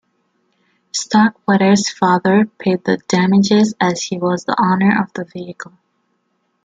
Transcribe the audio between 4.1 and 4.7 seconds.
was the